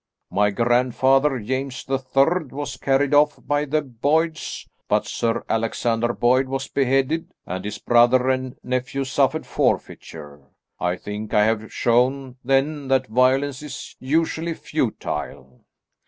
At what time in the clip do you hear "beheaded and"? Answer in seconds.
6.67-7.63